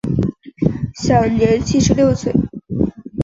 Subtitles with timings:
[0.95, 2.33] 享年七十六岁。